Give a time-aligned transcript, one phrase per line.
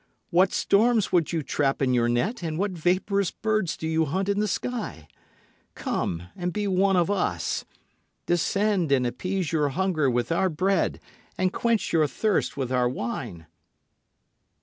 [0.31, 4.29] What storms would you trap in your net, And what vaporous birds do you hunt
[4.29, 5.07] in the sky?
[5.75, 7.65] Come and be one of us.
[8.25, 10.99] Descend and appease your hunger with our bread
[11.37, 13.45] and quench your thirst with our wine."